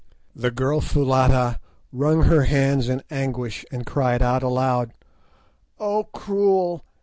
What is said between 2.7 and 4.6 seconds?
in anguish, and cried out